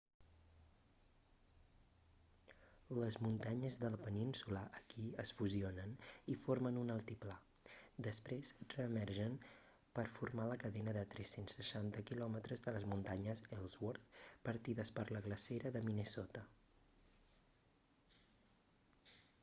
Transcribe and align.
les 2.99 3.17
muntanyes 3.25 3.75
de 3.83 3.91
la 3.95 3.99
península 4.05 4.63
aquí 4.77 5.03
es 5.23 5.31
fusionen 5.39 5.93
i 6.35 6.37
formen 6.47 6.79
un 6.85 6.93
altiplà 6.93 7.35
després 8.07 8.51
reemergeixen 8.77 9.37
per 9.99 10.07
formar 10.15 10.47
la 10.53 10.57
cadena 10.65 10.95
de 10.99 11.05
360 11.17 12.05
km 12.13 12.41
de 12.49 12.75
les 12.79 12.89
muntanyes 12.95 13.45
ellsworth 13.61 14.25
partides 14.49 14.95
per 14.99 15.07
la 15.19 15.25
glacera 15.29 15.77
de 15.77 15.85
minnesota 15.91 16.47